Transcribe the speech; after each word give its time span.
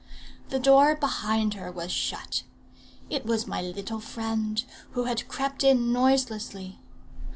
The 0.49 0.57
door 0.57 0.95
behind 0.95 1.53
her 1.53 1.71
was 1.71 1.91
shut. 1.91 2.41
It 3.11 3.23
was 3.23 3.45
my 3.45 3.61
little 3.61 3.99
friend, 3.99 4.65
who 4.93 5.03
had 5.03 5.27
crept 5.27 5.63
in 5.63 5.93
noiselessly. 5.93 6.79